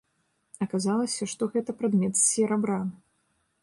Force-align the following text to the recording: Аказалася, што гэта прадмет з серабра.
Аказалася, 0.65 1.29
што 1.35 1.51
гэта 1.53 1.79
прадмет 1.83 2.13
з 2.25 2.27
серабра. 2.31 2.85